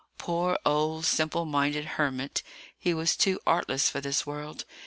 [0.17, 2.41] Poor old simple minded hermit,
[2.75, 4.65] he was too artless for this world!